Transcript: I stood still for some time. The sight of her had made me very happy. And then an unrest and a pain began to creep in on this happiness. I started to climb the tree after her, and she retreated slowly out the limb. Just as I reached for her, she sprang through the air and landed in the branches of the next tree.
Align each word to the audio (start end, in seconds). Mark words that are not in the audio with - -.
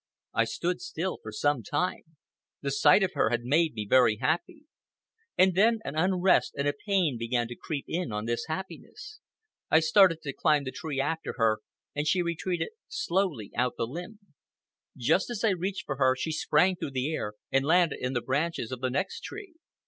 I 0.33 0.45
stood 0.45 0.81
still 0.81 1.19
for 1.21 1.31
some 1.31 1.61
time. 1.61 2.01
The 2.61 2.71
sight 2.71 3.03
of 3.03 3.11
her 3.13 3.29
had 3.29 3.43
made 3.43 3.75
me 3.75 3.85
very 3.87 4.15
happy. 4.15 4.63
And 5.37 5.53
then 5.53 5.77
an 5.85 5.95
unrest 5.95 6.55
and 6.57 6.67
a 6.67 6.73
pain 6.73 7.19
began 7.19 7.47
to 7.49 7.55
creep 7.55 7.85
in 7.87 8.11
on 8.11 8.25
this 8.25 8.45
happiness. 8.47 9.19
I 9.69 9.79
started 9.79 10.23
to 10.23 10.33
climb 10.33 10.63
the 10.63 10.71
tree 10.71 10.99
after 10.99 11.35
her, 11.37 11.59
and 11.93 12.07
she 12.07 12.23
retreated 12.23 12.69
slowly 12.87 13.51
out 13.55 13.75
the 13.77 13.85
limb. 13.85 14.17
Just 14.97 15.29
as 15.29 15.43
I 15.43 15.51
reached 15.51 15.85
for 15.85 15.97
her, 15.97 16.15
she 16.15 16.31
sprang 16.31 16.77
through 16.77 16.91
the 16.97 17.13
air 17.13 17.33
and 17.51 17.63
landed 17.63 17.99
in 18.01 18.13
the 18.13 18.21
branches 18.21 18.71
of 18.71 18.81
the 18.81 18.89
next 18.89 19.19
tree. 19.19 19.53